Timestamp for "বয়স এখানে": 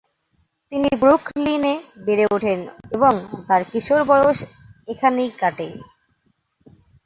4.09-5.23